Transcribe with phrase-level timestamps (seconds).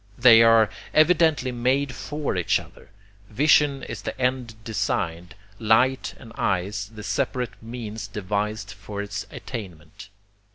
[0.17, 2.89] They are evidently made FOR each other.
[3.29, 10.09] Vision is the end designed, light and eyes the separate means devised for its attainment.